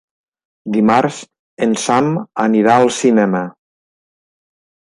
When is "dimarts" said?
0.77-1.19